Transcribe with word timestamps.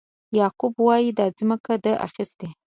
یعقوب 0.39 0.73
وایي 0.85 1.11
دا 1.17 1.25
ځمکه 1.39 1.73
ده 1.83 1.93
اخیستې. 2.07 2.47